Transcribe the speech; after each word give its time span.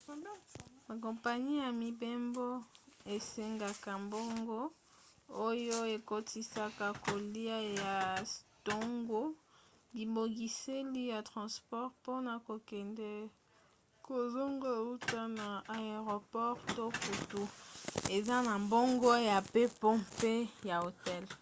bakompani 0.87 1.53
ya 1.63 1.69
mibembo 1.81 2.47
esengaka 3.15 3.91
mbongo 4.05 4.61
oyo 5.47 5.77
ekotisaka 5.95 6.85
kolia 7.03 7.57
ya 7.79 7.95
ntongo 8.59 9.21
bibongiseli 9.93 11.01
ya 11.13 11.19
transport 11.29 11.89
mpona 11.99 12.31
kokende/kozonga 12.47 14.71
uta 14.93 15.21
na 15.39 15.47
aeroport 15.77 16.59
to 16.75 16.85
kutu 17.01 17.41
eza 18.15 18.35
na 18.47 18.53
mbongo 18.65 19.11
ya 19.29 19.37
mpepo 19.45 19.89
mpe 20.05 20.31
ya 20.69 20.77
hotel 20.85 21.23